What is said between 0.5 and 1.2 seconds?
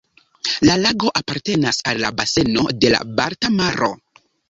La lago